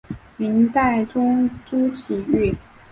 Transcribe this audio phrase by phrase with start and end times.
[0.35, 2.55] 明代宗朱祁钰。